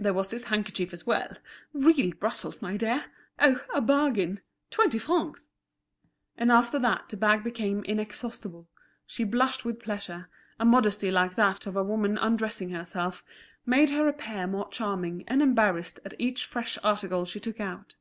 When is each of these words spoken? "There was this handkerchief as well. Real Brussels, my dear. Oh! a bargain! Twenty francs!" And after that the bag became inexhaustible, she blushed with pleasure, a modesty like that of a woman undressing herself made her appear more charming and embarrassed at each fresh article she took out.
"There 0.00 0.14
was 0.14 0.30
this 0.30 0.44
handkerchief 0.44 0.94
as 0.94 1.06
well. 1.06 1.36
Real 1.74 2.14
Brussels, 2.14 2.62
my 2.62 2.78
dear. 2.78 3.04
Oh! 3.38 3.60
a 3.74 3.82
bargain! 3.82 4.40
Twenty 4.70 4.98
francs!" 4.98 5.42
And 6.38 6.50
after 6.50 6.78
that 6.78 7.10
the 7.10 7.18
bag 7.18 7.44
became 7.44 7.84
inexhaustible, 7.84 8.66
she 9.04 9.24
blushed 9.24 9.66
with 9.66 9.78
pleasure, 9.78 10.30
a 10.58 10.64
modesty 10.64 11.10
like 11.10 11.34
that 11.34 11.66
of 11.66 11.76
a 11.76 11.84
woman 11.84 12.16
undressing 12.16 12.70
herself 12.70 13.22
made 13.66 13.90
her 13.90 14.08
appear 14.08 14.46
more 14.46 14.70
charming 14.70 15.22
and 15.26 15.42
embarrassed 15.42 16.00
at 16.02 16.14
each 16.18 16.46
fresh 16.46 16.78
article 16.82 17.26
she 17.26 17.38
took 17.38 17.60
out. 17.60 17.94